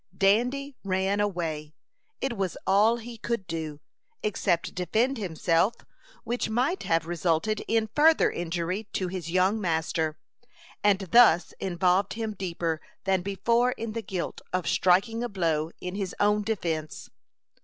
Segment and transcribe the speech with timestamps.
[0.17, 1.75] Dandy ran away.
[2.21, 3.79] It was all he could do,
[4.23, 5.75] except defend himself,
[6.23, 10.17] which might have resulted in further injury to his young master,
[10.83, 15.93] and thus involved him deeper than before in the guilt of striking a blow in
[15.93, 17.11] his own defence.